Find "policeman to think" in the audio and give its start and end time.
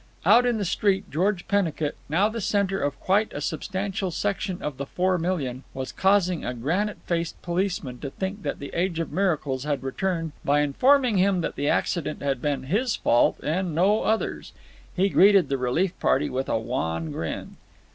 7.43-8.41